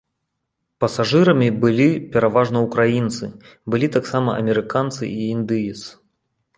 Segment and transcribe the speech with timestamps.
[0.83, 3.25] Пасажырамі былі пераважна ўкраінцы,
[3.75, 5.81] былі таксама амерыканцы і індыец.